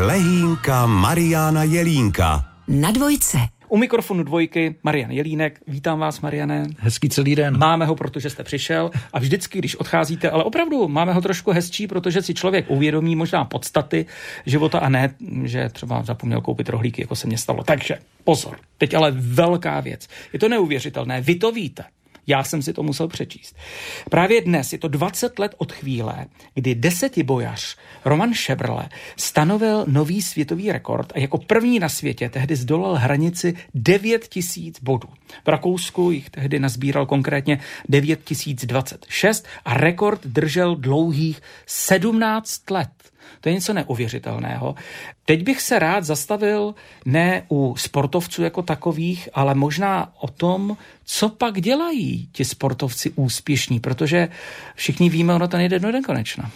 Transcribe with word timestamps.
Lehínka 0.00 0.86
Mariana 0.86 1.62
Jelínka. 1.62 2.44
Na 2.68 2.90
dvojce. 2.90 3.38
U 3.68 3.76
mikrofonu 3.76 4.22
dvojky 4.22 4.74
Marian 4.82 5.10
Jelínek. 5.10 5.60
Vítám 5.66 5.98
vás, 5.98 6.20
Mariane. 6.20 6.66
Hezký 6.78 7.08
celý 7.08 7.34
den. 7.34 7.58
Máme 7.58 7.86
ho, 7.86 7.94
protože 7.94 8.30
jste 8.30 8.44
přišel 8.44 8.90
a 9.12 9.18
vždycky, 9.18 9.58
když 9.58 9.76
odcházíte, 9.76 10.30
ale 10.30 10.44
opravdu 10.44 10.88
máme 10.88 11.12
ho 11.12 11.20
trošku 11.20 11.50
hezčí, 11.50 11.86
protože 11.86 12.22
si 12.22 12.34
člověk 12.34 12.70
uvědomí 12.70 13.16
možná 13.16 13.44
podstaty 13.44 14.06
života 14.46 14.78
a 14.78 14.88
ne, 14.88 15.14
že 15.44 15.68
třeba 15.68 16.02
zapomněl 16.02 16.40
koupit 16.40 16.68
rohlíky, 16.68 17.02
jako 17.02 17.16
se 17.16 17.26
mně 17.26 17.38
stalo. 17.38 17.64
Takže 17.64 17.98
pozor, 18.24 18.58
teď 18.78 18.94
ale 18.94 19.10
velká 19.10 19.80
věc. 19.80 20.08
Je 20.32 20.38
to 20.38 20.48
neuvěřitelné, 20.48 21.20
vy 21.20 21.34
to 21.34 21.52
víte. 21.52 21.84
Já 22.28 22.44
jsem 22.44 22.62
si 22.62 22.72
to 22.72 22.82
musel 22.82 23.08
přečíst. 23.08 23.56
Právě 24.10 24.40
dnes 24.40 24.72
je 24.72 24.78
to 24.78 24.88
20 24.88 25.38
let 25.38 25.54
od 25.58 25.72
chvíle, 25.72 26.26
kdy 26.54 26.74
desetibojař 26.74 27.76
Roman 28.04 28.34
Šebrle 28.34 28.88
stanovil 29.16 29.84
nový 29.88 30.22
světový 30.22 30.72
rekord 30.72 31.12
a 31.14 31.18
jako 31.18 31.38
první 31.38 31.78
na 31.78 31.88
světě 31.88 32.28
tehdy 32.28 32.56
zdolal 32.56 32.94
hranici 32.94 33.56
9000 33.74 34.82
bodů. 34.82 35.08
V 35.44 35.48
Rakousku 35.48 36.10
jich 36.10 36.30
tehdy 36.30 36.58
nazbíral 36.58 37.06
konkrétně 37.06 37.60
9026 37.88 39.46
a 39.64 39.74
rekord 39.74 40.26
držel 40.26 40.76
dlouhých 40.76 41.42
17 41.66 42.70
let. 42.70 42.88
To 43.40 43.48
je 43.48 43.54
něco 43.54 43.72
neuvěřitelného. 43.72 44.74
Teď 45.24 45.42
bych 45.42 45.60
se 45.60 45.78
rád 45.78 46.04
zastavil 46.04 46.74
ne 47.04 47.42
u 47.50 47.74
sportovců 47.78 48.42
jako 48.42 48.62
takových, 48.62 49.28
ale 49.34 49.54
možná 49.54 50.12
o 50.20 50.28
tom, 50.28 50.76
co 51.10 51.28
pak 51.28 51.60
dělají 51.60 52.28
ti 52.32 52.44
sportovci 52.44 53.10
úspěšní, 53.10 53.80
protože 53.80 54.28
všichni 54.74 55.10
víme, 55.10 55.34
ono 55.34 55.48
to 55.48 55.56
nejde 55.56 55.78
do 55.78 55.92
nekonečna. 55.92 56.50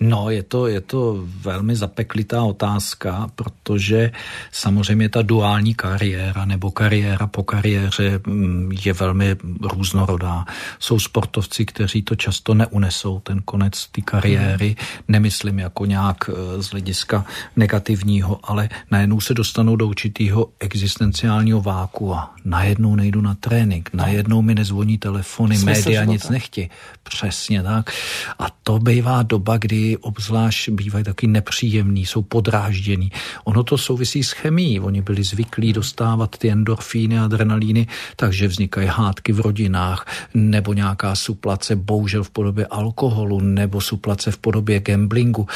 No, 0.00 0.30
je 0.30 0.42
to, 0.42 0.66
je 0.66 0.80
to 0.80 1.16
velmi 1.24 1.76
zapeklitá 1.76 2.42
otázka, 2.42 3.30
protože 3.34 4.10
samozřejmě 4.52 5.08
ta 5.08 5.22
duální 5.22 5.74
kariéra 5.74 6.44
nebo 6.44 6.70
kariéra 6.70 7.26
po 7.26 7.42
kariéře 7.42 8.20
mm, 8.26 8.72
je 8.84 8.92
velmi 8.92 9.36
různorodá. 9.62 10.44
Jsou 10.78 10.98
sportovci, 10.98 11.66
kteří 11.66 12.02
to 12.02 12.16
často 12.16 12.54
neunesou, 12.54 13.20
ten 13.20 13.42
konec 13.44 13.86
té 13.86 14.00
kariéry, 14.00 14.76
nemyslím 15.08 15.58
jako 15.58 15.84
nějak 15.84 16.17
eh, 16.28 16.62
z 16.62 16.66
hlediska 16.66 17.24
negativního, 17.56 18.40
ale 18.42 18.68
najednou 18.90 19.20
se 19.20 19.34
dostanou 19.34 19.76
do 19.76 19.86
určitého 19.86 20.48
existenciálního 20.60 21.60
váku 21.60 22.14
a 22.14 22.34
najednou 22.44 22.96
nejdu 22.96 23.20
na 23.20 23.34
trénink, 23.34 23.90
najednou 23.92 24.42
mi 24.42 24.54
nezvoní 24.54 24.98
telefony, 24.98 25.58
Smysl 25.58 25.66
média 25.66 26.00
života. 26.00 26.12
nic 26.12 26.28
nechtí. 26.28 26.70
Přesně 27.02 27.62
tak. 27.62 27.90
A 28.38 28.46
to 28.62 28.78
bývá 28.78 29.22
doba, 29.22 29.56
kdy 29.56 29.96
obzvlášť 29.96 30.68
bývají 30.68 31.04
taky 31.04 31.26
nepříjemný, 31.26 32.06
jsou 32.06 32.22
podrážděný. 32.22 33.12
Ono 33.44 33.64
to 33.64 33.78
souvisí 33.78 34.24
s 34.24 34.32
chemií. 34.32 34.80
Oni 34.80 35.02
byli 35.02 35.24
zvyklí 35.24 35.72
dostávat 35.72 36.36
ty 36.36 36.50
endorfíny, 36.50 37.18
adrenalíny, 37.18 37.86
takže 38.16 38.48
vznikají 38.48 38.88
hádky 38.88 39.32
v 39.32 39.40
rodinách, 39.40 40.06
nebo 40.34 40.72
nějaká 40.72 41.14
suplace, 41.14 41.76
bohužel 41.76 42.24
v 42.24 42.30
podobě 42.30 42.66
alkoholu, 42.66 43.40
nebo 43.40 43.80
suplace 43.80 44.30
v 44.30 44.38
podobě 44.38 44.80
gamblingu. 44.80 45.46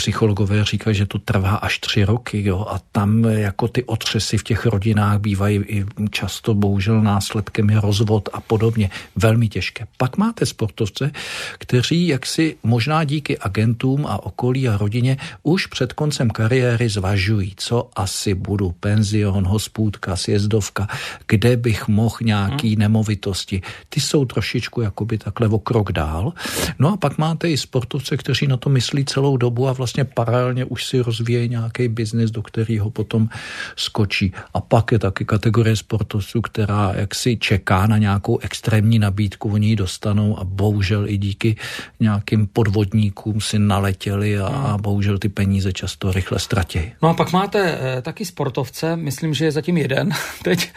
Psychologové 0.00 0.64
říkají, 0.64 0.96
že 0.96 1.06
to 1.06 1.18
trvá 1.18 1.50
až 1.50 1.78
tři 1.78 2.04
roky, 2.04 2.44
jo, 2.44 2.66
a 2.68 2.80
tam 2.92 3.24
jako 3.24 3.68
ty 3.68 3.84
otřesy 3.84 4.38
v 4.38 4.42
těch 4.42 4.66
rodinách 4.66 5.20
bývají 5.20 5.56
i 5.56 5.84
často 6.10 6.54
bohužel 6.54 7.02
následkem 7.02 7.70
je 7.70 7.80
rozvod 7.80 8.28
a 8.32 8.40
podobně. 8.40 8.90
Velmi 9.16 9.48
těžké. 9.48 9.86
Pak 9.96 10.16
máte 10.16 10.46
sportovce, 10.46 11.10
kteří 11.58 12.08
jaksi 12.08 12.56
možná 12.62 13.04
díky 13.04 13.38
agentům 13.38 14.06
a 14.06 14.24
okolí 14.24 14.68
a 14.68 14.76
rodině 14.76 15.16
už 15.42 15.66
před 15.66 15.92
koncem 15.92 16.30
kariéry 16.30 16.88
zvažují, 16.88 17.52
co 17.56 17.90
asi 17.96 18.34
budu, 18.34 18.72
penzion, 18.80 19.46
hospůdka, 19.46 20.16
sjezdovka, 20.16 20.88
kde 21.26 21.56
bych 21.56 21.88
mohl 21.88 22.16
nějaký 22.22 22.72
hmm. 22.72 22.78
nemovitosti. 22.78 23.62
Ty 23.88 24.00
jsou 24.00 24.24
trošičku 24.24 24.80
jakoby 24.80 25.18
takhle 25.18 25.48
o 25.48 25.58
krok 25.58 25.92
dál. 25.92 26.32
No 26.78 26.92
a 26.92 26.96
pak 26.96 27.18
máte 27.18 27.50
i 27.50 27.56
sportovce, 27.56 28.16
kteří 28.16 28.46
na 28.46 28.56
to 28.56 28.70
myslí 28.70 29.04
celou 29.04 29.36
dobu 29.36 29.68
a 29.68 29.72
vlastně 29.72 29.89
paralelně 30.04 30.64
už 30.64 30.84
si 30.84 31.00
rozvíjejí 31.00 31.48
nějaký 31.48 31.88
biznis, 31.88 32.30
do 32.30 32.42
kterého 32.42 32.90
potom 32.90 33.28
skočí. 33.76 34.32
A 34.54 34.60
pak 34.60 34.92
je 34.92 34.98
taky 34.98 35.24
kategorie 35.24 35.76
sportovců, 35.76 36.40
která 36.40 36.92
jaksi 36.94 37.36
čeká 37.36 37.86
na 37.86 37.98
nějakou 37.98 38.38
extrémní 38.38 38.98
nabídku, 38.98 39.52
oni 39.52 39.68
ji 39.68 39.76
dostanou 39.76 40.38
a 40.38 40.44
bohužel 40.44 41.08
i 41.08 41.16
díky 41.18 41.56
nějakým 42.00 42.46
podvodníkům 42.46 43.40
si 43.40 43.58
naletěli 43.58 44.38
a, 44.38 44.46
a 44.46 44.78
bohužel 44.78 45.18
ty 45.18 45.28
peníze 45.28 45.72
často 45.72 46.12
rychle 46.12 46.38
ztratí. 46.38 46.80
No 47.02 47.08
a 47.08 47.14
pak 47.14 47.32
máte 47.32 47.78
e, 47.80 48.02
taky 48.02 48.24
sportovce, 48.24 48.96
myslím, 48.96 49.34
že 49.34 49.44
je 49.44 49.52
zatím 49.52 49.76
jeden 49.76 50.10
teď, 50.44 50.72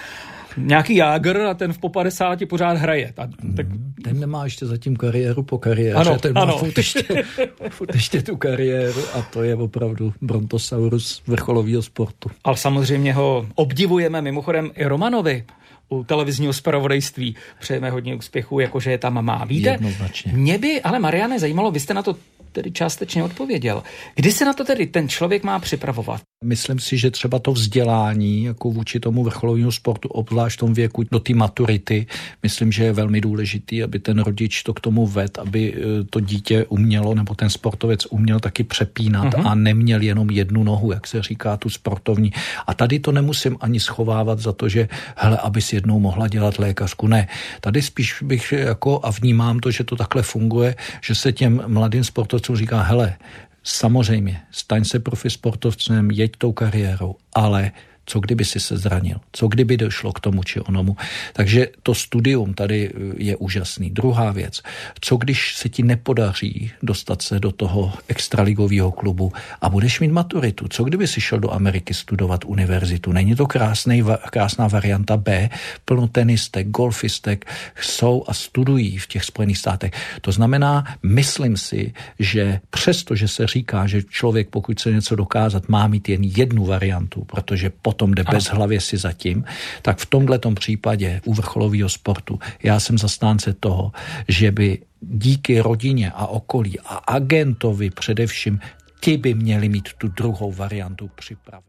nějaký 0.58 0.96
jágr 0.96 1.41
a 1.41 1.53
ten 1.53 1.74
v 1.74 1.78
po 1.78 1.90
50 1.90 2.40
pořád 2.50 2.78
hraje. 2.78 3.14
A, 3.18 3.28
tak... 3.56 3.66
Ten 4.03 4.19
nemá 4.19 4.44
ještě 4.44 4.66
zatím 4.66 4.96
kariéru 4.96 5.44
po 5.44 5.58
kariéře, 5.58 5.94
ano, 5.94 6.19
ten 6.19 6.34
má 6.34 6.41
ano. 6.41 6.58
Furt, 6.58 6.78
ještě, 6.78 7.03
furt 7.69 7.96
ještě 7.96 8.22
tu 8.22 8.38
kariéru 8.38 9.02
a 9.14 9.22
to 9.22 9.44
je 9.44 9.56
opravdu 9.56 10.14
brontosaurus 10.22 11.22
vrcholového 11.28 11.81
sportu. 11.81 12.30
Ale 12.44 12.58
samozřejmě 12.58 13.14
ho 13.14 13.47
obdivujeme 13.56 14.22
mimochodem 14.22 14.72
i 14.75 14.86
Romanovi 14.86 15.44
u 15.90 16.03
televizního 16.03 16.53
zpravodajství. 16.53 17.35
Přejeme 17.59 17.90
hodně 17.90 18.16
úspěchů, 18.16 18.59
jakože 18.59 18.91
je 18.91 18.97
tam 18.97 19.25
má. 19.25 19.46
Víte, 19.46 19.70
Jednoznačně. 19.70 20.34
mě 20.34 20.58
by, 20.58 20.81
ale 20.81 21.00
Mariane, 21.00 21.40
zajímalo, 21.40 21.72
vy 21.72 21.80
jste 21.80 21.94
na 21.94 22.02
to 22.03 22.16
tedy 22.53 22.72
částečně 22.72 23.24
odpověděl. 23.24 23.84
Kdy 24.16 24.31
se 24.31 24.46
na 24.46 24.53
to 24.53 24.64
tedy 24.64 24.88
ten 24.88 25.09
člověk 25.09 25.44
má 25.44 25.59
připravovat? 25.59 26.22
Myslím 26.44 26.80
si, 26.80 26.97
že 26.97 27.12
třeba 27.12 27.40
to 27.40 27.52
vzdělání 27.52 28.44
jako 28.44 28.72
vůči 28.72 29.00
tomu 29.00 29.24
vrcholovému 29.24 29.72
sportu, 29.72 30.08
obzvlášť 30.08 30.58
v 30.58 30.59
tom 30.59 30.74
věku 30.74 31.03
do 31.12 31.19
té 31.19 31.34
maturity, 31.34 32.08
myslím, 32.44 32.72
že 32.72 32.84
je 32.84 32.94
velmi 32.94 33.22
důležitý, 33.22 33.84
aby 33.84 34.00
ten 34.00 34.19
rodič 34.19 34.64
to 34.64 34.74
k 34.74 34.80
tomu 34.80 35.08
ved, 35.08 35.40
aby 35.40 35.74
e, 35.74 36.03
to 36.03 36.19
dítě 36.19 36.66
umělo, 36.69 37.16
nebo 37.16 37.36
ten 37.36 37.50
sportovec 37.50 38.06
uměl 38.09 38.40
taky 38.40 38.64
přepínat 38.64 39.34
uh-huh. 39.34 39.47
a 39.47 39.56
neměl 39.56 40.02
jenom 40.02 40.30
jednu 40.30 40.64
nohu, 40.64 40.91
jak 40.91 41.08
se 41.08 41.22
říká, 41.22 41.58
tu 41.58 41.70
sportovní. 41.70 42.31
A 42.68 42.74
tady 42.74 43.00
to 43.00 43.12
nemusím 43.12 43.58
ani 43.62 43.80
schovávat 43.80 44.40
za 44.40 44.52
to, 44.52 44.70
že 44.70 44.88
hele, 45.16 45.38
aby 45.38 45.62
si 45.62 45.75
jednou 45.75 46.00
mohla 46.00 46.28
dělat 46.28 46.59
lékařku. 46.59 47.08
Ne, 47.08 47.28
tady 47.62 47.81
spíš 47.81 48.22
bych 48.22 48.52
jako 48.52 49.00
a 49.03 49.12
vnímám 49.12 49.59
to, 49.59 49.72
že 49.72 49.84
to 49.84 49.96
takhle 49.96 50.22
funguje, 50.22 50.75
že 51.02 51.16
se 51.16 51.31
těm 51.31 51.64
mladým 51.68 52.03
sportovcům 52.03 52.43
říká, 52.56 52.81
hele, 52.81 53.16
samozřejmě, 53.64 54.42
staň 54.52 54.84
se 54.84 55.00
profi 55.00 55.30
sportovcem, 55.30 56.12
jeď 56.12 56.31
tou 56.38 56.52
kariérou, 56.52 57.16
ale 57.34 57.72
co 58.06 58.19
kdyby 58.19 58.46
si 58.46 58.59
se 58.59 58.78
zranil, 58.78 59.18
co 59.31 59.47
kdyby 59.47 59.78
došlo 59.78 60.14
k 60.14 60.19
tomu 60.19 60.44
či 60.44 60.59
onomu. 60.59 60.97
Takže 61.34 61.68
to 61.84 61.96
studium 61.96 62.53
tady 62.53 62.91
je 63.18 63.36
úžasný. 63.36 63.90
Druhá 63.90 64.31
věc, 64.31 64.62
co 65.02 65.18
když 65.18 65.56
se 65.56 65.69
ti 65.69 65.84
nepodaří 65.84 66.72
dostat 66.84 67.22
se 67.22 67.40
do 67.40 67.52
toho 67.52 67.94
extraligového 68.08 68.91
klubu 68.91 69.34
a 69.62 69.69
budeš 69.69 70.00
mít 70.00 70.12
maturitu, 70.12 70.68
co 70.68 70.84
kdyby 70.84 71.08
si 71.08 71.22
šel 71.22 71.40
do 71.40 71.53
Ameriky 71.53 71.94
studovat 71.94 72.46
univerzitu. 72.46 73.12
Není 73.12 73.36
to 73.36 73.46
krásný, 73.46 74.03
krásná 74.30 74.68
varianta 74.68 75.18
B, 75.18 75.50
plno 75.85 76.08
tenistek, 76.08 76.70
golfistek 76.70 77.46
jsou 77.81 78.24
a 78.28 78.34
studují 78.34 78.97
v 78.97 79.08
těch 79.08 79.24
Spojených 79.24 79.58
státech. 79.58 79.91
To 80.22 80.31
znamená, 80.31 80.85
myslím 81.03 81.58
si, 81.58 81.94
že 82.20 82.59
přesto, 82.70 83.16
že 83.16 83.28
se 83.28 83.47
říká, 83.47 83.88
že 83.88 84.03
člověk, 84.03 84.50
pokud 84.50 84.80
chce 84.80 84.91
něco 84.91 85.16
dokázat, 85.16 85.70
má 85.70 85.88
mít 85.88 86.09
jen 86.09 86.24
jednu 86.24 86.66
variantu, 86.66 87.25
protože 87.25 87.72
po 87.81 87.93
potom 87.94 88.14
jde 88.14 88.24
bez 88.31 88.46
hlavě 88.46 88.81
si 88.81 88.98
zatím, 88.98 89.46
tak 89.81 90.02
v 90.02 90.06
tomhle 90.06 90.40
případě 90.56 91.22
u 91.26 91.34
vrcholového 91.34 91.90
sportu 91.90 92.40
já 92.64 92.80
jsem 92.80 92.98
zastánce 92.98 93.54
toho, 93.54 93.92
že 94.28 94.52
by 94.52 94.81
díky 95.02 95.62
rodině 95.62 96.12
a 96.12 96.28
okolí 96.28 96.80
a 96.80 96.96
agentovi 97.06 97.90
především 97.90 98.59
ti 99.00 99.18
by 99.18 99.34
měli 99.34 99.70
mít 99.70 99.90
tu 99.98 100.08
druhou 100.08 100.52
variantu 100.52 101.09
připravenou. 101.16 101.62